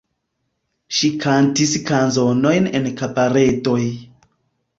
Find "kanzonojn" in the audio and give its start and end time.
1.89-2.71